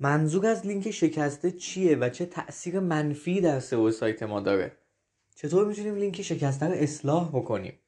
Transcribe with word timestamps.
منظور 0.00 0.46
از 0.46 0.66
لینک 0.66 0.90
شکسته 0.90 1.50
چیه 1.50 1.96
و 1.96 2.08
چه 2.08 2.26
تاثیر 2.26 2.80
منفی 2.80 3.40
در 3.40 3.60
سئو 3.60 3.90
سایت 3.90 4.22
ما 4.22 4.40
داره؟ 4.40 4.72
چطور 5.34 5.66
می‌تونیم 5.66 5.94
لینک 5.94 6.22
شکسته 6.22 6.66
رو 6.66 6.72
اصلاح 6.72 7.28
بکنیم؟ 7.28 7.78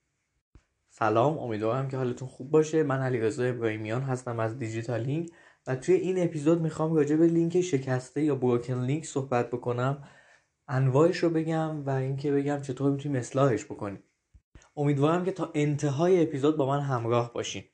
سلام 0.91 1.39
امیدوارم 1.39 1.89
که 1.89 1.97
حالتون 1.97 2.29
خوب 2.29 2.51
باشه. 2.51 2.83
من 2.83 3.01
علیرضا 3.01 3.45
ابراهیمیان 3.45 4.03
هستم 4.03 4.41
از 4.41 4.59
دیجیتال 4.59 5.01
لینک 5.01 5.31
و 5.67 5.77
توی 5.77 5.95
این 5.95 6.23
اپیزود 6.23 6.61
می‌خوام 6.61 6.95
راجع 6.95 7.17
به 7.17 7.27
لینک 7.27 7.61
شکسته 7.61 8.25
یا 8.25 8.35
broken 8.35 8.85
link 8.85 9.05
صحبت 9.05 9.51
بکنم. 9.51 10.05
انواعش 10.69 11.17
رو 11.17 11.31
بگم 11.31 11.87
و 11.87 11.91
اینکه 11.91 12.33
بگم 12.33 12.63
چطور 12.63 12.91
می‌تونیم 12.91 13.19
اصلاحش 13.19 13.65
بکنیم. 13.65 14.03
امیدوارم 14.77 15.25
که 15.25 15.33
تا 15.33 15.51
انتهای 15.55 16.23
اپیزود 16.23 16.57
با 16.57 16.67
من 16.67 16.81
همراه 16.81 17.33
باشین. 17.33 17.65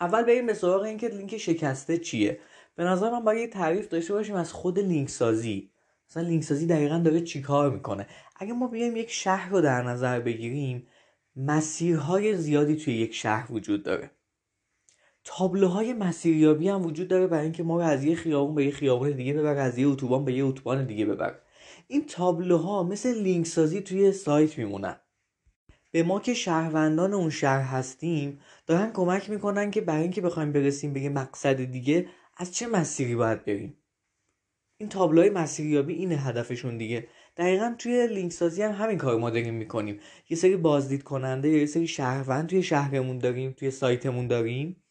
اول 0.00 0.22
بریم 0.22 0.46
به 0.46 0.54
سراغ 0.54 0.82
اینکه 0.82 1.08
لینک 1.08 1.36
شکسته 1.36 1.98
چیه. 1.98 2.40
به 2.78 2.84
نظر 2.84 3.10
من 3.10 3.24
باید 3.24 3.40
یه 3.40 3.46
تعریف 3.46 3.88
داشته 3.88 4.12
باشیم 4.12 4.34
از 4.34 4.52
خود 4.52 4.78
لینک 4.78 5.08
سازی 5.08 5.70
مثلا 6.10 6.22
لینک 6.22 6.44
سازی 6.44 6.66
دقیقا 6.66 6.98
داره 6.98 7.20
چیکار 7.20 7.70
می‌کنه؟ 7.70 8.06
اگه 8.36 8.52
ما 8.52 8.68
بیایم 8.68 8.96
یک 8.96 9.10
شهر 9.10 9.50
رو 9.50 9.60
در 9.60 9.82
نظر 9.82 10.20
بگیریم 10.20 10.86
مسیرهای 11.36 12.36
زیادی 12.36 12.76
توی 12.76 12.94
یک 12.94 13.14
شهر 13.14 13.52
وجود 13.52 13.82
داره. 13.82 14.10
تابلوهای 15.24 15.92
مسیریابی 15.92 16.68
هم 16.68 16.86
وجود 16.86 17.08
داره 17.08 17.26
برای 17.26 17.44
اینکه 17.44 17.62
ما 17.62 17.76
رو 17.76 17.82
از 17.82 18.04
یه 18.04 18.16
خیابون 18.16 18.54
به 18.54 18.64
یه 18.64 18.70
خیابون 18.70 19.10
دیگه 19.10 19.32
ببره 19.32 19.60
از 19.60 19.78
یه 19.78 19.88
اتوبان 19.88 20.24
به 20.24 20.32
یه 20.32 20.44
اتوبان 20.44 20.86
دیگه 20.86 21.06
ببره. 21.06 21.38
این 21.88 22.06
تابلوها 22.06 22.82
مثل 22.82 23.22
لینک 23.22 23.46
سازی 23.46 23.80
توی 23.80 24.12
سایت 24.12 24.58
میمونن. 24.58 24.96
به 25.92 26.02
ما 26.02 26.20
که 26.20 26.34
شهروندان 26.34 27.14
اون 27.14 27.30
شهر 27.30 27.62
هستیم 27.62 28.40
دارن 28.66 28.92
کمک 28.92 29.30
می‌کنن 29.30 29.70
که 29.70 29.80
برای 29.80 30.02
اینکه 30.02 30.20
بخوایم 30.20 30.52
برسیم 30.52 30.92
به 30.92 31.00
یه 31.00 31.08
مقصد 31.08 31.64
دیگه 31.64 32.08
از 32.40 32.54
چه 32.54 32.66
مسیری 32.66 33.14
باید 33.16 33.44
بریم؟ 33.44 33.76
این 34.76 34.88
تابلوهای 34.88 35.30
مسیریابی 35.30 35.94
اینه 35.94 36.16
هدفشون 36.16 36.78
دیگه. 36.78 37.08
دقیقا 37.36 37.74
توی 37.78 38.06
لینک 38.06 38.32
سازی 38.32 38.62
هم 38.62 38.72
همین 38.72 38.98
کار 38.98 39.18
ما 39.18 39.30
داریم 39.30 39.54
می‌کنیم. 39.54 40.00
یه 40.28 40.36
سری 40.36 40.56
بازدید 40.56 41.02
کننده 41.02 41.48
یا 41.48 41.58
یه 41.58 41.66
سری 41.66 41.86
شهروند 41.86 42.48
توی 42.48 42.62
شهرمون 42.62 43.18
داریم 43.18 43.52
توی 43.52 43.70
سایتمون 43.70 44.26
داریم 44.26 44.82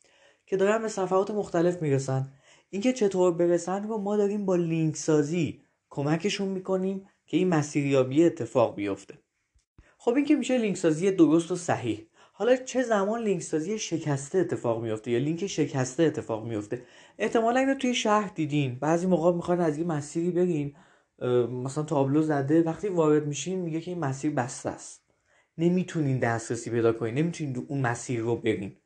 که 0.46 0.58
دارن 0.58 0.82
به 0.82 0.88
صفحات 0.88 1.32
مختلف 1.32 1.82
می‌رسن. 1.82 2.34
اینکه 2.70 2.94
چطور 2.94 3.34
برسن 3.34 3.88
رو 3.88 3.98
ما 3.98 4.18
داریم 4.18 4.46
با 4.46 4.56
لینک 4.56 4.96
سازی 4.96 5.62
کمکشون 5.90 6.48
می‌کنیم 6.48 7.10
که 7.26 7.38
این 7.38 7.48
مسیریابی 7.48 8.24
اتفاق 8.24 8.76
بیفته. 8.76 9.18
خب 9.98 10.16
این 10.16 10.26
که 10.26 10.36
میشه 10.36 10.58
لینک 10.58 10.78
سازی 10.78 11.12
درست 11.12 11.52
و 11.52 11.56
صحیح. 11.56 12.08
حالا 12.40 12.56
چه 12.56 12.84
زمان 12.84 13.24
لینک 13.24 13.42
سازی 13.42 13.80
شکسته 13.80 14.38
اتفاق 14.38 14.84
میفته 14.84 15.12
یا 15.12 15.20
لینک 15.20 15.48
شکسته 15.48 16.04
اتفاق 16.04 16.48
میفته 16.48 16.82
احتمالا 17.18 17.60
اینو 17.60 17.76
توی 17.76 17.96
شهر 17.96 18.32
دیدین. 18.36 18.80
بعضی 18.80 19.08
موقع 19.08 19.32
می‌خوان 19.32 19.60
از 19.60 19.78
این 19.78 19.88
مسیری 19.88 20.32
برین 20.32 20.76
مثلا 21.64 21.84
تابلو 21.84 22.22
زده 22.22 22.62
وقتی 22.62 22.88
وارد 22.88 23.26
میشین 23.26 23.60
میگه 23.60 23.82
که 23.82 23.92
این 23.92 24.00
مسیر 24.00 24.32
بسته 24.32 24.70
است. 24.70 25.02
نمی‌تونین 25.58 26.20
دسترسی 26.20 26.70
پیدا 26.70 26.94
کنین 26.94 27.14
نمی‌تونین 27.14 27.66
اون 27.68 27.82
مسیر 27.82 28.20
رو 28.20 28.36
برین. 28.36 28.78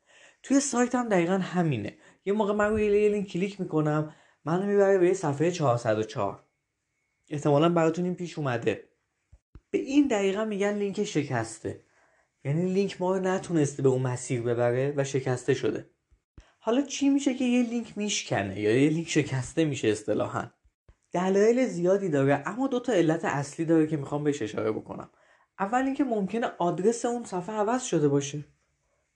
توی 0.43 0.59
سایت 0.59 0.95
هم 0.95 1.09
دقیقا 1.09 1.37
همینه. 1.37 1.97
یه 2.25 2.33
موقع 2.33 2.53
من 2.53 2.69
روی 2.69 2.85
یه 2.85 3.09
لینک 3.09 3.27
کلیک 3.27 3.61
می‌کنم 3.61 4.15
منو 4.45 4.65
می‌بره 4.65 4.97
به 4.97 5.13
صفحه 5.13 5.51
404 5.51 6.43
احتمالا 7.29 7.69
براتون 7.69 8.05
این 8.05 8.15
پیش 8.15 8.37
اومده. 8.37 8.83
به 9.71 9.77
این 9.77 10.07
دقیقا 10.07 10.45
میگن 10.45 10.73
لینک 10.73 11.03
شکسته. 11.03 11.83
یعنی 12.45 12.73
لینک 12.73 13.01
ما 13.01 13.17
رو 13.17 13.23
نتونسته 13.23 13.83
به 13.83 13.89
اون 13.89 14.01
مسیر 14.01 14.41
ببره 14.41 14.93
و 14.97 15.03
شکسته 15.03 15.53
شده. 15.53 15.89
حالا 16.59 16.81
چی 16.81 17.09
میشه 17.09 17.33
که 17.33 17.43
یه 17.43 17.69
لینک 17.69 17.97
میشکنه 17.97 18.59
یا 18.59 18.83
یه 18.83 18.89
لینک 18.89 19.09
شکسته 19.09 19.65
میشه 19.65 19.87
اصطلاحا؟ 19.87 20.51
دلایل 21.11 21.65
زیادی 21.65 22.09
داره 22.09 22.43
اما 22.45 22.67
دو 22.67 22.79
تا 22.79 22.93
علت 22.93 23.25
اصلی 23.25 23.65
داره 23.65 23.87
که 23.87 23.97
می‌خوام 23.97 24.23
بهش 24.23 24.41
اشاره 24.41 24.71
بکنم. 24.71 25.09
اول 25.59 25.81
اینکه 25.81 26.03
ممکنه 26.03 26.47
آدرس 26.57 27.05
اون 27.05 27.23
صفحه 27.23 27.55
عوض 27.55 27.83
شده 27.83 28.07
باشه. 28.07 28.45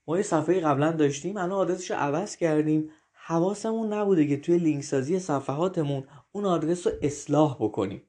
ما 0.08 0.18
یه 0.18 0.24
صفحه 0.24 0.60
قبلا 0.60 0.92
داشتیم 0.92 1.38
الان 1.38 1.52
آدرسش 1.52 1.92
رو 1.92 1.98
عوض 1.98 2.36
کردیم. 2.36 2.90
حواسمون 3.12 3.94
نبوده 3.94 4.28
که 4.28 4.38
توی 4.38 4.58
لینک 4.58 4.84
سازی 4.84 5.20
صفحاتمون 5.20 6.04
اون 6.32 6.46
آدرس 6.46 6.88
رو 6.88 6.94
اصلاح 7.02 7.58
بکنیم. 7.60 8.02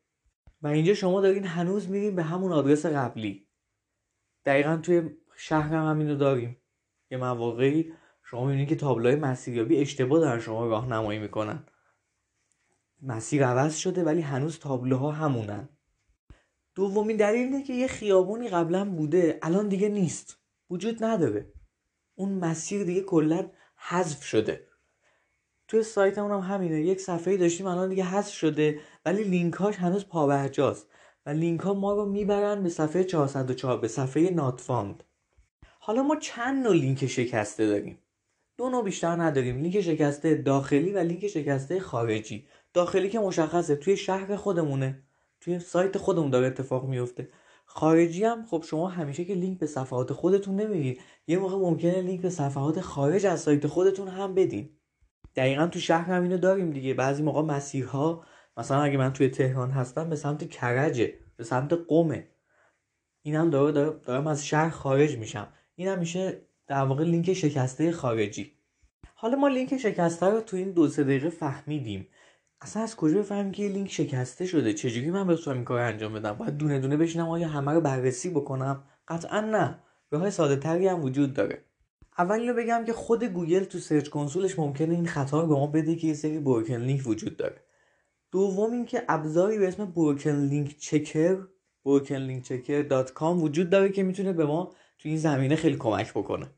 و 0.63 0.67
اینجا 0.67 0.95
شما 0.95 1.21
دارین 1.21 1.45
هنوز 1.45 1.89
میرین 1.89 2.17
به 2.17 2.23
همون 2.23 2.53
آدرس 2.53 2.87
قبلی. 2.87 3.46
دقیقا 4.47 4.77
توی 4.77 5.11
شهر 5.37 5.75
هم 5.75 5.91
همینو 5.91 6.17
داریم. 6.17 6.57
یه 7.11 7.19
مواقعی 7.19 7.93
شما 8.25 8.45
می‌بینید 8.45 8.69
که 8.69 8.77
تابلوهای 8.77 9.17
مسیریابی 9.17 9.81
اشتباه 9.81 10.21
دارن 10.21 10.41
شما 10.41 10.67
راهنمایی 10.67 11.19
می‌کنن. 11.19 11.65
مسیر 13.03 13.47
عوض 13.47 13.77
شده 13.77 14.05
ولی 14.05 14.21
هنوز 14.21 14.59
تابلوها 14.59 15.13
همونن. 15.13 15.69
دومین 16.75 17.17
دلیل 17.17 17.45
اینه 17.45 17.63
که 17.63 17.73
یه 17.73 17.87
خیابونی 17.87 18.49
قبلا 18.49 18.85
بوده 18.85 19.39
الان 19.43 19.69
دیگه 19.69 19.89
نیست. 19.89 20.39
وجود 20.71 21.05
نداره. 21.05 21.53
اون 22.15 22.33
مسیر 22.33 22.85
دیگه 22.85 23.01
کلا 23.01 23.51
حذف 23.77 24.25
شده. 24.25 24.67
توی 25.69 25.83
سایتمون 25.83 26.31
هم 26.31 26.55
همینه. 26.55 26.83
یک 26.83 27.01
صفحه 27.01 27.37
داشتیم 27.37 27.67
الان 27.67 27.89
دیگه 27.89 28.05
حذف 28.05 28.33
شده. 28.33 28.81
ولی 29.05 29.25
لینکاش 29.25 29.77
هنوز 29.77 30.09
پابرجاست 30.09 30.89
و 31.27 31.31
لینک 31.31 31.61
ها 31.61 31.75
ما 31.75 31.93
رو 31.95 32.07
می‌برن 32.07 32.63
به 32.63 32.69
صفحه 32.69 33.05
404 33.05 33.79
به 33.79 33.89
صفحه 33.89 34.31
not 34.31 34.55
found. 34.55 35.05
حالا 35.79 36.03
ما 36.03 36.17
چند 36.17 36.67
نوع 36.67 36.75
لینک 36.75 37.07
شکسته 37.07 37.67
داریم؟ 37.67 37.99
دو 38.57 38.69
نوع 38.69 38.85
بیشتر 38.85 39.23
نداریم. 39.23 39.63
لینک 39.63 39.81
شکسته 39.81 40.35
داخلی 40.35 40.93
و 40.93 40.99
لینک 40.99 41.27
شکسته 41.27 41.81
خارجی. 41.81 42.47
داخلی 42.75 43.09
که 43.09 43.19
مشخصه 43.19 43.77
توی 43.77 43.97
شهر 43.97 44.37
خودمونه. 44.37 45.03
توی 45.41 45.59
سایت 45.59 45.99
خودمون 45.99 46.31
داره 46.31 46.47
اتفاق 46.47 46.89
میفته 46.89 47.29
خارجی 47.67 48.25
هم 48.25 48.45
خب 48.45 48.65
شما 48.67 48.89
همیشه 48.89 49.25
که 49.25 49.35
لینک 49.35 49.59
به 49.59 49.67
صفحات 49.67 50.13
خودتون 50.13 50.57
نمیدین 50.57 50.99
یه 51.27 51.39
موقع 51.39 51.57
ممکنه 51.57 52.03
لینک 52.03 52.21
به 52.23 52.31
صفحات 52.31 52.81
خارج 52.81 53.27
از 53.27 53.41
سایت 53.41 53.67
خودتون 53.67 54.09
هم 54.09 54.35
بدین. 54.35 54.71
دقیقا 55.37 55.67
تو 55.67 55.79
شهر 55.79 56.13
هم 56.13 56.23
اینو 56.23 56.39
داریم 56.39 56.71
دیگه. 56.71 56.95
بعضی 56.95 57.23
موقع 57.23 57.43
مسیرها 57.43 58.25
مثلا 58.57 58.83
اگه 58.83 58.99
من 58.99 59.13
توی 59.13 59.29
تهران 59.29 59.71
هستم 59.71 60.11
به 60.11 60.17
سمت 60.17 60.51
کرجه 60.51 61.15
به 61.37 61.45
سمت 61.45 61.73
قومه 61.73 62.29
اینم 63.27 63.51
داره 63.51 63.73
داره 63.73 63.99
دارم 64.05 64.27
از 64.27 64.47
شهر 64.47 64.71
خارج 64.71 65.17
میشم. 65.17 65.49
این 65.75 65.89
هم 65.89 65.99
میشه 65.99 66.41
در 66.67 66.83
واقع 66.83 67.05
لینک 67.05 67.33
شکسته 67.33 67.93
خارجی. 67.93 68.53
حالا 69.15 69.37
ما 69.37 69.49
لینک 69.49 69.77
شکسته 69.77 70.27
رو 70.27 70.41
تو 70.41 70.57
این 70.57 70.73
دو 70.73 70.89
سه 70.89 71.05
دقیقه 71.05 71.29
فهمیدیم. 71.31 72.09
اصلا 72.61 72.83
از 72.83 72.97
کجا 72.97 73.19
بفهمیم 73.19 73.53
که 73.53 73.69
لینک 73.69 73.93
شکسته 73.93 74.47
شده؟ 74.47 74.73
چجوری 74.73 75.11
من 75.11 75.27
بتونم 75.27 75.57
این 75.57 75.65
کار 75.65 75.81
انجام 75.81 76.13
بدم؟ 76.13 76.33
باید 76.33 76.57
دونه 76.57 76.81
دونه 76.81 76.97
بشینم 76.97 77.29
آیا 77.29 77.49
همه 77.49 77.73
رو 77.73 77.81
بررسی 77.81 78.31
بکنم؟ 78.31 78.85
قطعا 79.09 79.41
نه. 79.41 79.79
راه 80.11 80.31
ساده 80.31 80.57
تری 80.57 80.89
هم 80.89 81.03
وجود 81.03 81.35
داره. 81.35 81.65
اول 82.19 82.41
اینو 82.41 82.55
بگم 82.55 82.85
که 82.85 82.93
خود 82.93 83.25
گوگل 83.25 83.65
تو 83.65 83.79
Search 83.79 84.09
Console 84.09 84.47
ش 84.47 84.59
ممکنه 84.59 84.95
این 84.95 85.07
خطا 85.07 85.41
رو 85.41 85.47
به 85.47 85.55
ما 85.55 85.67
بده 85.67 85.97
که 85.97 86.07
یه 86.07 86.15
سری 86.15 86.39
broken 86.39 86.77
link 86.77 87.07
وجود 87.07 87.37
داره. 87.37 87.66
دوم 88.33 88.73
اینکه 88.73 89.03
ابزاری 89.09 89.59
به 89.59 89.69
اسم 89.69 89.85
Broken 89.85 90.31
Link 90.31 90.77
Checker 90.79 91.39
brokenlinkchecker.com 91.87 93.23
وجود 93.23 93.71
داره 93.71 93.89
که 93.89 94.03
می‌تونه 94.03 94.33
به 94.33 94.47
ما 94.47 94.73
تو 94.99 95.09
این 95.09 95.19
زمینه 95.19 95.57
خیلی 95.57 95.77
کمک 95.77 96.11
بکنه. 96.11 96.51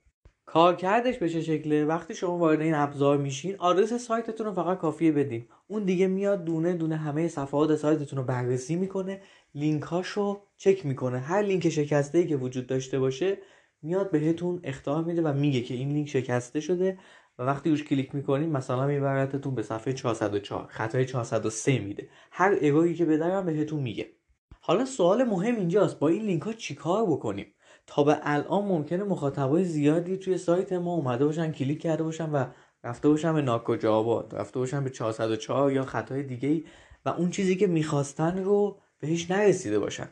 کارکردش 0.46 1.18
به 1.18 1.28
چه 1.28 1.40
شکله؟ 1.40 1.84
وقتی 1.84 2.14
شما 2.14 2.38
وارد 2.38 2.60
این 2.60 2.74
ابزار 2.74 3.18
میشین 3.18 3.56
آدرس 3.58 3.92
سایتتون 3.92 4.46
رو 4.46 4.52
فقط 4.52 4.78
کافیه 4.78 5.12
بدین. 5.12 5.46
اون 5.66 5.84
دیگه 5.84 6.06
میاد 6.06 6.44
دونه 6.44 6.72
دونه 6.74 6.96
همه 6.96 7.28
صفحات 7.28 7.76
سایتتون 7.76 8.18
رو 8.18 8.24
بررسی 8.24 8.76
می‌کنه 8.76 9.20
لینکاش 9.54 10.08
رو 10.08 10.42
چک 10.56 10.86
می‌کنه. 10.86 11.18
هر 11.18 11.42
لینک 11.42 11.68
شکسته 11.68 12.18
ای 12.18 12.26
که 12.26 12.36
وجود 12.36 12.66
داشته 12.66 12.98
باشه 12.98 13.38
میاد 13.82 14.10
بهتون 14.10 14.60
اختار 14.64 15.04
میده 15.04 15.22
و 15.22 15.32
میگه 15.32 15.60
که 15.60 15.74
این 15.74 15.88
لینک 15.92 16.08
شکسته 16.08 16.60
شده. 16.60 16.98
و 17.38 17.42
وقتی 17.42 17.70
روش 17.70 17.84
کلیک 17.84 18.14
می‌کنین 18.14 18.52
مثلا 18.52 18.86
میبرتتون 18.86 19.54
به 19.54 19.62
صفحه 19.62 19.92
404 19.92 20.66
خطای 20.70 21.06
403 21.06 21.78
میده. 21.78 22.08
هر 22.30 22.56
error 22.60 22.89
ی 22.89 22.94
که 22.94 23.04
بده 23.04 23.30
رم 23.30 23.46
بهتون 23.46 23.80
میگه. 23.80 24.12
حالا 24.60 24.84
سوال 24.84 25.24
مهم 25.24 25.56
اینجاست 25.56 25.98
با 25.98 26.08
این 26.08 26.22
لینک 26.22 26.42
ها 26.42 26.52
چیکار 26.52 27.06
بکنیم؟ 27.06 27.54
تا 27.86 28.04
به 28.04 28.18
الان 28.22 28.64
ممکنه 28.64 29.04
مخاطبای 29.04 29.64
زیادی 29.64 30.16
توی 30.16 30.38
سایت 30.38 30.72
ما 30.72 30.94
اومده 30.94 31.24
باشن 31.24 31.52
کلیک 31.52 31.80
کرده 31.82 32.02
باشن 32.02 32.30
و 32.30 32.44
رفته 32.84 33.08
باشن 33.08 33.34
به 33.34 33.42
ناکجا 33.42 33.94
آباد 33.94 34.34
رفته 34.34 34.58
باشن 34.58 34.84
به 34.84 34.90
404 34.90 35.72
یا 35.72 35.84
خطای 35.84 36.22
دیگه 36.22 36.64
و 37.04 37.08
اون 37.08 37.30
چیزی 37.30 37.56
که 37.56 37.66
می‌خواستن 37.66 38.44
رو 38.44 38.80
بهش 39.00 39.30
نرسیده 39.30 39.78
باشن. 39.78 40.08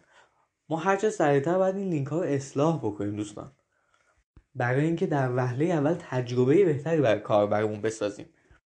ما 0.69 0.77
هرچه 0.77 1.11
سریعتر 1.11 1.59
باید 1.59 1.77
این 1.77 1.89
لینک 1.91 2.07
ها 2.07 2.19
رو 2.19 2.29
اصلاح 2.29 2.79
بکنیم 2.79 3.17
دوستان. 3.17 3.53
برای 4.57 4.85
اینکه 4.85 5.07
در 5.07 5.37
وهله 5.37 5.65
اول 5.65 5.95
تجربه 5.95 6.65
بهتری 6.65 7.01
برای 7.01 7.21
کاربرمون 7.21 7.81
بسازیم. 7.81 8.27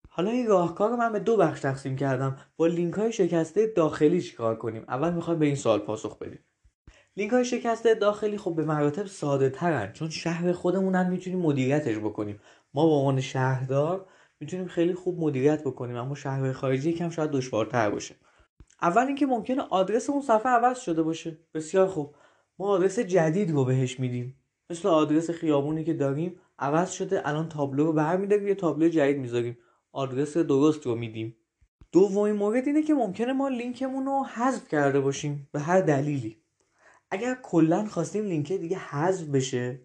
حالا 0.09 0.31
این 0.31 0.47
راهکار 0.47 0.91
رو 0.91 0.97
من 0.97 1.13
به 1.13 1.19
دو 1.19 1.37
بخش 1.37 1.61
تقسیم 1.61 1.97
کردم. 1.97 2.37
با 2.57 2.67
لینک 2.67 2.95
های 2.95 3.13
شکسته 3.13 3.67
داخلی 3.67 4.23
چیکار 4.23 4.57
کنیم؟ 4.57 4.85
اول 4.89 5.13
می‌خوایم 5.13 5.41
به 5.41 5.47
این 5.47 5.57
سوال 5.57 5.79
پاسخ 5.79 6.19
بدیم. 6.19 6.45
لینک 7.17 7.33
های 7.33 7.45
شکسته 7.45 7.95
داخلی 7.95 8.39
خب 8.39 8.55
به 8.55 8.65
مراتب 8.65 9.07
ساده 9.07 9.51
ترن 9.51 9.93
چون 9.93 10.11
شهر 10.11 10.53
خودمونن 10.53 11.11
می‌تونیم 11.11 11.39
مدیریتش 11.39 11.97
بکنیم. 11.97 12.41
ما 12.75 12.87
به 12.87 12.93
عنوان 12.93 13.21
شهردار 13.21 14.07
می‌تونیم 14.41 14.67
خیلی 14.67 14.95
خوب 14.95 15.21
مدیریت 15.21 15.61
بکنیم 15.65 15.97
اما 15.97 16.15
شهرهای 16.15 16.53
خارجی 16.53 16.93
کم 16.93 17.11
شاید 17.11 17.31
دشوارتر 17.31 17.91
باشه. 17.91 18.15
اول 18.83 19.07
اینکه 19.07 19.27
ممکنه 19.27 19.63
آدرس 19.63 20.11
اون 20.11 20.23
صفحه 20.23 20.53
عوض 20.53 20.79
شده 20.79 21.03
باشه. 21.03 21.39
بسیار 21.55 21.87
خوب. 21.87 22.15
ما 22.59 22.67
آدرس 22.67 22.99
جدید 22.99 23.51
رو 23.51 23.65
بهش 23.65 24.01
میدیم. 24.01 24.38
مثل 24.71 24.89
آدرس 24.89 25.31
خیابونی 25.31 25.85
که 25.85 25.95
داریم 25.95 26.41
عوض 26.59 26.91
شده 26.91 27.29
الان 27.29 27.49
تابلو 27.49 27.85
رو 27.85 27.93
برمیداریم 27.93 28.49
یه 28.49 28.55
تابلو 28.55 28.89
جدید 28.89 29.19
می‌ذاریم. 29.19 29.59
آدرس 29.93 30.37
درست 30.37 30.87
رو 30.87 30.95
میدیم. 30.95 31.37
دومین 31.93 32.33
مورد 32.33 32.67
اینه 32.67 32.83
که 32.83 32.95
ممکنه 32.95 33.33
ما 33.33 33.49
لینکمون 33.49 34.07
رو 34.07 34.25
حذف 34.25 34.69
کرده 34.69 35.01
باشیم 35.01 35.49
به 35.53 35.61
هر 35.61 35.81
دلیلی. 35.81 36.43
اگر 37.11 37.39
کلا 37.43 37.87
خواستیم 37.87 38.25
لینک 38.25 38.53
دیگه 38.53 38.79
حذف 38.79 39.27
بشه 39.27 39.81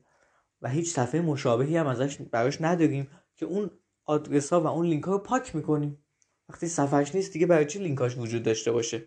و 0.62 0.70
هیچ 0.70 0.90
صفحه 0.90 1.22
مشابهی 1.22 1.78
هم 1.78 1.88
ازش 1.88 2.18
براش 2.18 2.62
نداریم 2.62 3.08
که 3.36 3.46
اون 3.46 3.70
آدرس 4.06 4.54
ها 4.54 4.62
و 4.62 4.68
اون 4.68 4.86
لینک 4.86 5.04
ها 5.04 5.12
رو 5.12 5.18
پاک 5.18 5.56
می‌کنیم. 5.56 6.06
وقتی 6.50 6.68
صفحش 6.68 7.16
نیست 7.16 7.34
دیگه 7.34 7.46
برای 7.46 7.66
چی 7.66 7.80
لینکاش 7.80 8.18
وجود 8.18 8.44
داشته 8.44 8.72
باشه؟ 8.72 9.06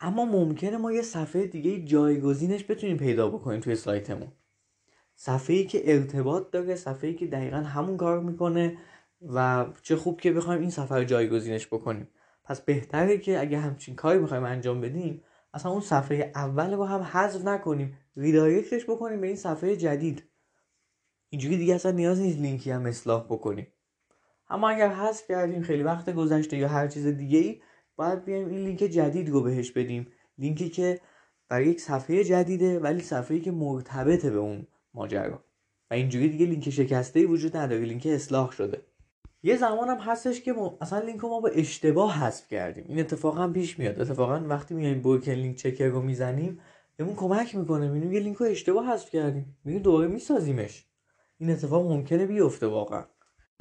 اما 0.00 0.24
ممکنه 0.24 0.76
ما 0.76 0.92
یه 0.92 1.02
صفحه 1.02 1.46
دیگه 1.46 1.84
جایگزینش 1.84 2.64
بتونیم 2.64 2.96
پیدا 2.96 3.28
بکنیم 3.28 3.60
توی 3.60 3.74
سایتمون. 3.74 4.32
صفحه 5.16 5.56
ای 5.56 5.64
که 5.64 5.94
ارتباط 5.94 6.50
داره 6.50 6.74
صفحه 6.74 7.08
ای 7.10 7.14
که 7.14 7.26
دقیقا 7.26 7.56
همون 7.56 7.96
کار 7.96 8.20
می‌کنه 8.20 8.78
و 9.34 9.66
چه 9.82 9.96
خوب 9.96 10.20
که 10.20 10.32
بخوایم 10.32 10.60
این 10.60 10.70
سفر 10.70 10.98
رو 10.98 11.04
جایگزینش 11.04 11.66
بکنیم. 11.66 12.08
پس 12.44 12.60
بهتره 12.60 13.18
که 13.18 13.40
اگه 13.40 13.58
همچین 13.58 13.94
کاری 13.94 14.18
می‌خوایم 14.18 14.44
انجام 14.44 14.80
بدیم 14.80 15.22
اصلا 15.54 15.72
اون 15.72 15.80
صفحه 15.80 16.32
اول 16.34 16.72
رو 16.72 16.84
هم 16.84 17.00
حذف 17.00 17.44
نکنیم 17.44 17.98
ریدایرکتش 18.16 18.84
بکنیم 18.84 19.20
به 19.20 19.26
این 19.26 19.36
صفحه 19.36 19.76
جدید. 19.76 20.22
اینجوری 21.28 21.56
دیگه 21.56 21.74
اصلا 21.74 21.92
نیاز 21.92 22.20
نیست 22.20 22.38
لینکی 22.38 22.70
هم 22.70 22.86
اصلاح 22.86 23.24
بکنیم. 23.24 23.66
اما 24.48 24.68
اگر 24.68 24.88
حذف 24.88 25.28
کردیم 25.28 25.62
خیلی 25.62 25.82
وقت 25.82 26.10
گذشته 26.10 26.56
یا 26.56 26.68
هر 26.68 26.88
چیز 26.88 27.06
دیگه 27.06 27.38
ای 27.38 27.60
باید 27.96 28.24
بیایم 28.24 28.48
این 28.48 28.64
لینک 28.64 28.78
جدید 28.78 29.28
رو 29.28 29.40
بهش 29.42 29.70
بدیم. 29.70 30.06
لینکی 30.38 30.68
که 30.68 31.00
برای 31.48 31.66
یک 31.66 31.80
صفحه 31.80 32.24
جدیده 32.24 32.80
ولی 32.80 33.00
صفحه‌ای 33.00 33.40
که 33.40 33.50
مرتبطه 33.50 34.30
به 34.30 34.38
اون 34.38 34.66
ماجرا. 34.94 35.44
و 35.90 35.94
اینجوری 35.94 36.28
دیگه 36.28 36.46
لینک 36.46 36.70
شکسته 36.70 37.26
وجود 37.26 37.56
نداره 37.56 37.84
لینک 37.84 38.06
اصلاح 38.06 38.50
شده. 38.50 38.82
یه 39.42 39.56
زمان 39.56 39.88
هم 39.88 39.98
هستش 39.98 40.40
که 40.40 40.52
ما 40.52 40.78
اصلا 40.80 40.98
لینک 40.98 41.20
رو 41.20 41.28
ما 41.28 41.40
به 41.40 41.50
اشتباه 41.54 42.24
حذف 42.24 42.48
کردیم. 42.48 42.84
این 42.88 43.00
اتفاق 43.00 43.38
هم 43.38 43.52
پیش 43.52 43.78
میاد. 43.78 44.00
اتفاقا 44.00 44.40
وقتی 44.46 44.74
میایم 44.74 45.02
Broken 45.02 45.32
Link 45.32 45.56
Checker 45.56 45.88
رو 45.88 46.02
می‌زنیم 46.02 46.60
بهمون 46.96 47.14
کمک 47.14 47.54
می‌کنه. 47.54 47.88
می‌بینیم 47.88 48.12
یه 48.12 48.20
لینک 48.20 48.36
رو 48.36 48.46
اشتباه 48.46 48.92
حذف 48.92 49.10
کردیم. 49.10 49.56
می‌بینیم 49.64 49.82
دوباره 49.82 50.08
میسازیمش. 50.08 50.86
این 51.38 51.50
اتفاق 51.50 51.92
ممکنه 51.92 52.26
بیفته 52.26 52.66
واقعا. 52.66 53.04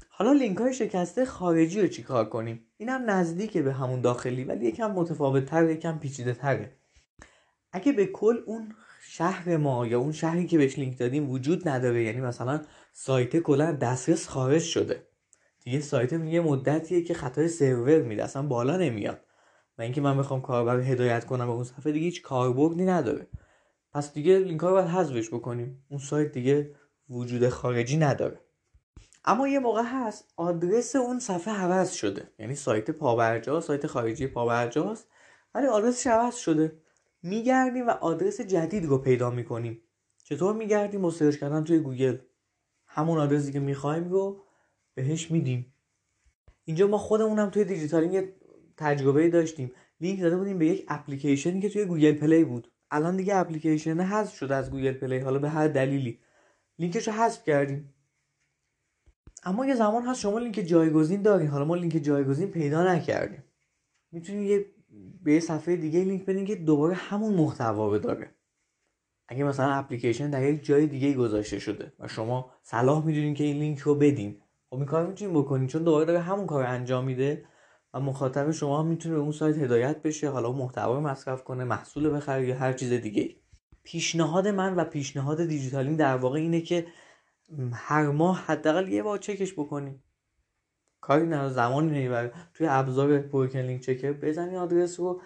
حالا 0.09 0.31
لینک 0.31 0.57
های 0.57 0.73
شکسته 0.73 1.25
خارجی 1.25 1.81
رو 1.81 1.87
چیکار 1.87 2.29
کنیم؟ 2.29 2.65
این 2.77 2.89
هم 2.89 3.09
نزدیکه 3.09 3.61
به 3.61 3.73
همون 3.73 4.01
داخلی 4.01 4.43
ولی 4.43 4.65
یکم 4.65 4.91
متفاوت 4.91 5.45
تر 5.45 5.69
یکم 5.69 5.99
پیچیده 5.99 6.33
تره 6.33 6.71
اگه 7.71 7.91
به 7.91 8.05
کل 8.05 8.37
اون 8.45 8.75
شهر 9.05 9.57
ما 9.57 9.87
یا 9.87 9.99
اون 9.99 10.11
شهری 10.11 10.47
که 10.47 10.57
بهش 10.57 10.79
لینک 10.79 10.97
دادیم 10.97 11.29
وجود 11.29 11.67
نداره. 11.67 12.03
یعنی 12.03 12.21
مثلا 12.21 12.61
سایت 12.93 13.37
کلا 13.37 13.71
دسترس 13.71 14.27
خارج 14.27 14.61
شده. 14.61 15.07
دیگه 15.63 15.79
سایت 15.79 16.13
یه 16.13 16.41
مدتیه 16.41 17.03
که 17.03 17.13
خطای 17.13 17.47
سرور 17.47 18.01
میده. 18.01 18.23
اصلا 18.23 18.41
بالا 18.41 18.77
نمیاد. 18.77 19.21
و 19.77 19.81
اینکه 19.81 20.01
من 20.01 20.17
بخوام 20.17 20.41
کاربر 20.41 20.79
هدایت 20.79 21.25
کنم 21.25 21.45
به 21.45 21.51
اون 21.51 21.63
صفحه 21.63 21.91
دیگه 21.91 22.05
هیچ 22.05 22.21
کاربردی 22.21 22.85
نداره. 22.85 23.27
پس 23.93 24.13
دیگه 24.13 24.39
لینک 24.39 24.61
ها 24.61 24.69
رو 24.69 24.75
باید 24.75 24.87
حذفش 24.87 25.29
بکنیم. 25.29 25.85
اون 25.89 25.99
سایت 25.99 26.31
دیگه 26.31 26.75
وجود 27.09 27.49
خارجی 27.49 27.97
نداره. 27.97 28.39
اما 29.25 29.47
یه 29.47 29.59
موقع 29.59 29.83
هست 29.85 30.33
آدرس 30.37 30.95
اون 30.95 31.19
صفحه 31.19 31.53
عوض 31.53 31.91
شده. 31.91 32.29
یعنی 32.39 32.55
سایت 32.55 32.91
پابرجا 32.91 33.61
سایت 33.61 33.87
خارجی 33.87 34.27
پابرجاست 34.27 35.07
ولی 35.55 35.67
آدرسش 35.67 36.07
عوض 36.07 36.35
شده. 36.35 36.82
میگردیم 37.23 37.87
و 37.87 37.89
آدرس 37.89 38.41
جدید 38.41 38.85
رو 38.85 38.97
پیدا 38.97 39.29
می‌کنیم. 39.29 39.81
چطور 40.23 40.55
میگردیم؟ 40.55 41.01
با 41.01 41.11
سرچ 41.11 41.35
کردن 41.35 41.63
توی 41.63 41.79
گوگل. 41.79 42.17
همون 42.87 43.17
آدرسی 43.17 43.51
که 43.51 43.59
می‌خوایم 43.59 44.09
رو 44.09 44.43
بهش 44.95 45.31
میدیم. 45.31 45.73
اینجا 46.65 46.87
ما 46.87 46.97
خودمونم 46.97 47.49
توی 47.49 47.63
دیجیتال 47.65 47.91
لینک 47.91 48.13
یه 48.13 48.35
تجربه 48.77 49.29
داشتیم. 49.29 49.71
لینک 50.01 50.21
داده 50.21 50.37
بودیم 50.37 50.57
به 50.57 50.65
یک 50.65 50.85
اپلیکیشنی 50.87 51.61
که 51.61 51.69
توی 51.69 51.85
گوگل 51.85 52.13
پلی 52.13 52.43
بود. 52.43 52.71
الان 52.91 53.17
دیگه 53.17 53.35
اپلیکیشن 53.35 53.99
حذف 53.99 54.35
شده 54.35 54.55
از 54.55 54.71
گوگل 54.71 54.93
پلی 54.93 55.19
حالا 55.19 55.39
به 55.39 55.49
هر 55.49 55.67
دلیلی. 55.67 56.19
لینکش 56.79 57.07
رو 57.07 57.13
حذف 57.13 57.43
کردیم. 57.43 57.93
اما 59.43 59.65
یه 59.65 59.75
زمان 59.75 60.03
هست 60.03 60.19
شما 60.19 60.39
لینک 60.39 60.55
جایگزین 60.55 61.21
دارین. 61.21 61.47
حالا 61.47 61.65
ما 61.65 61.75
لینک 61.75 61.97
جایگزین 61.97 62.51
پیدا 62.51 62.93
نکردیم. 62.93 63.43
می‌تونیم 64.11 64.43
یه 64.43 64.65
به 65.23 65.33
یه 65.33 65.39
صفحه 65.39 65.75
دیگه 65.75 65.99
لینک 65.99 66.25
بدین 66.25 66.45
که 66.45 66.55
دوباره 66.55 66.93
همون 66.93 67.33
محتوا 67.33 67.97
داره. 67.97 68.35
اگه 69.27 69.43
مثلا 69.43 69.71
اپلیکیشن 69.71 70.29
در 70.29 70.43
یک 70.43 70.63
جای 70.63 70.87
دیگه 70.87 71.13
گذاشته 71.13 71.59
شده 71.59 71.93
و 71.99 72.07
شما 72.07 72.51
صلاح 72.63 73.05
می‌دونین 73.05 73.33
که 73.33 73.43
این 73.43 73.57
لینک 73.57 73.79
رو 73.79 73.95
بدین 73.95 74.41
خب 74.69 74.75
این 74.75 74.85
کار 74.85 75.07
می‌تونین 75.07 75.33
بکنین 75.33 75.67
چون 75.67 75.83
دوباره 75.83 76.05
داره 76.05 76.19
همون 76.19 76.45
کار 76.45 76.63
انجام 76.63 77.05
میده 77.05 77.45
و 77.93 77.99
مخاطب 77.99 78.51
شما 78.51 78.79
هم 78.79 78.87
می‌تونه 78.87 79.15
اون 79.15 79.31
سایت 79.31 79.57
هدایت 79.57 80.01
بشه 80.01 80.29
حالا 80.29 80.51
محتوا 80.51 80.99
مصرف 80.99 81.43
کنه 81.43 81.63
محصول 81.63 82.15
بخره 82.15 82.47
یا 82.47 82.55
هر 82.55 82.73
چیز 82.73 82.93
دیگه 82.93 83.35
پیشنهاد 83.83 84.47
من 84.47 84.75
و 84.75 84.83
پیشنهاد 84.83 85.45
دیجیتالینگ 85.45 85.97
در 85.97 86.15
واقع 86.15 86.39
اینه 86.39 86.61
که 86.61 86.87
هر 87.73 88.09
ماه 88.09 88.37
حداقل 88.45 88.87
یه 88.87 89.03
بار 89.03 89.17
چکش 89.17 89.53
بکنیم 89.53 90.03
کاری 91.03 91.27
نه 91.27 91.49
زمانی 91.49 91.99
نمی‌بره 91.99 92.31
توی 92.53 92.67
ابزار 92.69 93.19
بروکن 93.19 93.77
چکر 93.77 94.13
بزنی 94.13 94.57
آدرس 94.57 94.99
رو 94.99 95.21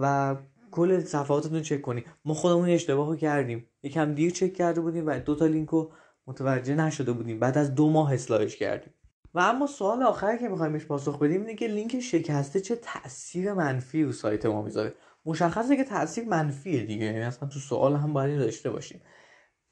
و 0.00 0.36
کل 0.70 1.00
صفحاتتون 1.00 1.62
چک 1.62 1.82
کنی. 1.82 2.04
ما 2.24 2.34
خودمون 2.34 2.68
اشتباه 2.68 3.08
رو 3.08 3.16
کردیم. 3.16 3.66
یکم 3.82 4.14
دیر 4.14 4.30
چک 4.30 4.54
کرده 4.54 4.80
بودیم 4.80 5.06
و 5.06 5.18
دو 5.18 5.34
تا 5.34 5.46
لینک 5.46 5.68
رو 5.68 5.92
متوجه 6.26 6.74
نشده 6.74 7.12
بودیم. 7.12 7.38
بعد 7.38 7.58
از 7.58 7.74
دو 7.74 7.90
ماه 7.90 8.12
اصلاحش 8.12 8.56
کردیم. 8.56 8.94
و 9.34 9.38
اما 9.40 9.66
سوال 9.66 10.02
آخری 10.02 10.38
که 10.38 10.48
می‌خوایم 10.48 10.72
بهش 10.72 10.84
پاسخ 10.84 11.18
بدیم 11.18 11.40
اینه 11.40 11.54
که 11.54 11.66
لینک 11.66 12.00
شکسته 12.00 12.60
چه 12.60 12.76
تاثیر 12.76 13.52
منفی 13.52 14.04
رو 14.04 14.12
سایت 14.12 14.46
ما 14.46 14.62
می‌ذاره؟ 14.62 14.94
مشخصه 15.26 15.76
که 15.76 15.84
تاثیر 15.84 16.24
منفیه 16.24 16.84
دیگه. 16.84 17.04
یعنی 17.04 17.20
اصلا 17.20 17.48
تو 17.48 17.58
سوال 17.58 17.96
هم 17.96 18.12
باید 18.12 18.38
داشته 18.38 18.70
باشیم. 18.70 19.00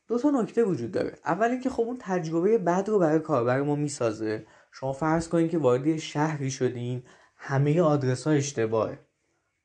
دو 0.09 0.19
تا 0.19 0.31
نکته 0.31 0.65
وجود 0.65 0.93
داره. 0.93 1.19
اول 1.25 1.51
اینکه 1.51 1.71
خب 1.71 1.83
اون 1.83 1.97
تجربه 2.01 2.59
بد 2.59 2.85
رو 2.89 2.99
برای 2.99 3.19
کاربر 3.19 3.63
ما 3.63 3.75
می‌سازه. 3.75 4.47
شما 4.73 4.93
فرض 4.93 5.29
کنید 5.29 5.51
که 5.51 5.59
وارد 5.59 5.97
شهری 5.97 6.51
شدین 6.51 7.03
همه 7.37 7.81
آدرس 7.81 8.27
ها 8.27 8.33
اشتباهه. 8.33 8.99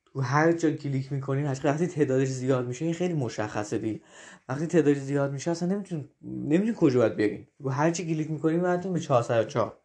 تو 0.04 0.20
هر 0.20 0.52
جا 0.52 0.70
کلیک 0.70 1.12
می‌کنین 1.12 1.46
وقتی 1.64 1.86
تعدادش 1.86 2.28
زیاد 2.28 2.66
میشه 2.66 2.84
این 2.84 2.94
خیلی 2.94 3.14
مشخصه 3.14 3.78
دی 3.78 4.02
وقتی 4.48 4.66
تعدادش 4.66 4.96
زیاد 4.96 5.32
میشه 5.32 5.50
اصلا 5.50 5.68
نمیتون 5.68 6.08
نمیتون 6.22 6.74
کجا 6.74 6.98
باید 6.98 7.16
برین 7.16 7.46
رو 7.58 7.70
هر 7.70 7.90
چی 7.90 8.06
کلیک 8.06 8.30
می‌کنین 8.30 8.60
می‌برتتون 8.60 8.92
به 8.92 9.00
404 9.00 9.78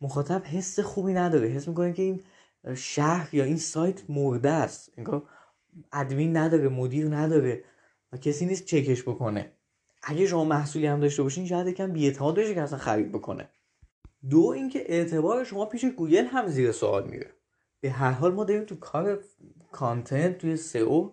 مخاطب 0.00 0.42
حس 0.44 0.80
خوبی 0.80 1.12
نداره. 1.12 1.48
حس 1.48 1.68
می‌کنه 1.68 1.92
که 1.92 2.02
این 2.02 2.22
شهر 2.74 3.34
یا 3.34 3.44
این 3.44 3.56
سایت 3.56 4.10
مرده 4.10 4.50
است. 4.50 4.92
انگار 4.96 5.22
ادمین 5.92 6.36
نداره 6.36 6.68
مدیر 6.68 7.16
نداره 7.16 7.64
و 8.12 8.16
کسی 8.16 8.46
نیست 8.46 8.64
چکش 8.64 9.02
بکنه. 9.02 9.52
اگه 10.02 10.26
شما 10.26 10.44
محصولی 10.44 10.86
هم 10.86 11.00
داشته 11.00 11.22
باشین 11.22 11.46
شاید 11.46 11.66
یکم 11.66 11.92
بی‌اعتماد 11.92 12.34
بشه 12.34 12.54
که 12.54 12.62
اصلا 12.62 12.78
خرید 12.78 13.12
بکنه. 13.12 13.48
دو 14.30 14.46
اینکه 14.46 14.84
اعتبار 14.86 15.44
شما 15.44 15.66
پیش 15.66 15.84
گوگل 15.84 16.24
هم 16.24 16.46
زیر 16.46 16.72
سوال 16.72 17.08
میره. 17.08 17.30
به 17.80 17.90
هر 17.90 18.10
حال 18.10 18.32
ما 18.32 18.44
داریم 18.44 18.64
تو 18.64 18.76
کار 18.76 19.18
content 19.72 20.38
توی 20.38 20.56
سئو 20.56 21.10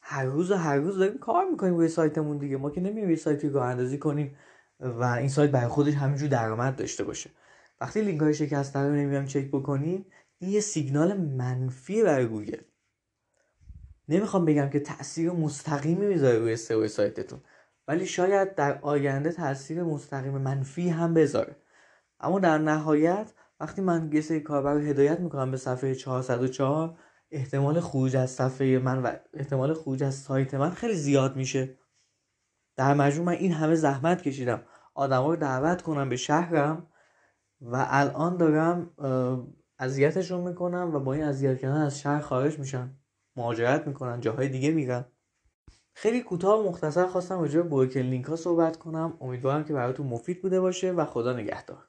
هر 0.00 0.24
روز 0.24 0.50
و 0.50 0.54
هر 0.54 0.76
روز 0.76 0.98
داریم 0.98 1.18
کار 1.18 1.44
می‌کنیم 1.50 1.74
روی 1.74 1.88
سایتمون 1.88 2.38
دیگه. 2.38 2.56
ما 2.56 2.70
که 2.70 2.80
نمیریم 2.80 3.10
یه 3.10 3.16
سایتی 3.16 3.48
راه 3.48 3.66
اندازی 3.66 3.98
کنیم 3.98 4.36
و 4.80 5.04
این 5.04 5.28
سایت 5.28 5.50
برای 5.50 5.68
خودش 5.68 5.94
همینجور 5.94 6.28
درآمد 6.28 6.76
داشته 6.76 7.04
باشه. 7.04 7.30
وقتی 7.80 8.02
لینک 8.02 8.20
های 8.20 8.34
شکسته 8.34 8.78
رو 8.78 8.94
نمیام 8.94 9.26
چک 9.26 9.48
بکنیم 9.48 10.06
این 10.38 10.50
یه 10.50 10.60
سیگنال 10.60 11.16
منفی 11.16 12.02
برای 12.02 12.26
گوگل. 12.26 12.60
نمی‌خوام 14.08 14.44
بگم 14.44 14.70
که 14.70 14.80
تاثیر 14.80 15.30
مستقیمی 15.30 16.06
می‌ذاره 16.06 16.38
روی 16.38 16.56
سئو 16.56 16.88
سایتتون 16.88 17.40
ولی 17.88 18.06
شاید 18.06 18.54
در 18.54 18.78
آینده 18.82 19.32
تاثیر 19.32 19.82
مستقیم 19.82 20.38
منفی 20.38 20.88
هم 20.88 21.14
بذاره. 21.14 21.56
اما 22.20 22.38
در 22.38 22.58
نهایت 22.58 23.32
وقتی 23.60 23.82
من 23.82 24.10
یه 24.12 24.20
سری 24.20 24.40
کاربر 24.40 24.74
رو 24.74 24.80
هدایت 24.80 25.20
می‌کنم 25.20 25.50
به 25.50 25.56
صفحه 25.56 25.94
404 25.94 26.98
احتمال 27.30 27.80
خروج 27.80 28.16
از 28.16 28.30
صفحه 28.30 28.78
من 28.78 29.02
و 29.02 29.12
احتمال 29.34 29.74
خروج 29.74 30.02
از 30.02 30.14
سایت 30.14 30.54
من 30.54 30.70
خیلی 30.70 30.94
زیاد 30.94 31.36
میشه. 31.36 31.78
در 32.76 32.94
مجموع 32.94 33.26
من 33.26 33.32
این 33.32 33.52
همه 33.52 33.74
زحمت 33.74 34.22
کشیدم. 34.22 34.62
آدم 34.94 35.26
رو 35.26 35.36
دعوت 35.36 35.82
کنم 35.82 36.08
به 36.08 36.16
شهرم 36.16 36.86
و 37.60 37.86
الان 37.88 38.36
دارم 38.36 38.90
اذیتشون 39.78 40.40
می‌کنم 40.40 40.94
و 40.94 41.00
با 41.00 41.12
این 41.12 41.24
اذیت 41.24 41.58
کردن 41.58 41.80
از 41.80 42.00
شهر 42.00 42.20
خارج 42.20 42.58
میشن 42.58 42.96
مهاجرت 43.36 43.86
می‌کنن 43.86 44.20
جاهای 44.20 44.48
دیگه 44.48 44.70
میرن. 44.70 45.04
خیلی 45.94 46.22
کوتاه 46.22 46.60
و 46.60 46.68
مختصر 46.68 47.06
خواستم 47.06 47.40
راجع 47.40 47.62
به 47.62 47.68
بروکن 47.68 48.00
لینک 48.00 48.24
ها 48.24 48.36
صحبت 48.36 48.76
کنم. 48.76 49.18
امیدوارم 49.20 49.64
که 49.64 49.72
براتون 49.72 50.06
مفید 50.06 50.42
بوده 50.42 50.60
باشه 50.60 50.92
و 50.92 51.04
خدا 51.04 51.32
نگهدار. 51.32 51.87